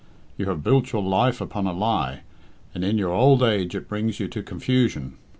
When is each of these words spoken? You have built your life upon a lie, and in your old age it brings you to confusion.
You 0.35 0.47
have 0.47 0.63
built 0.63 0.91
your 0.93 1.03
life 1.03 1.39
upon 1.41 1.67
a 1.67 1.73
lie, 1.73 2.21
and 2.73 2.83
in 2.83 2.97
your 2.97 3.11
old 3.13 3.43
age 3.43 3.75
it 3.75 3.87
brings 3.87 4.19
you 4.19 4.27
to 4.29 4.41
confusion. 4.41 5.13